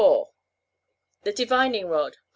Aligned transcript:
The 1.21 1.31
Divining 1.31 1.85
Rod. 1.87 2.17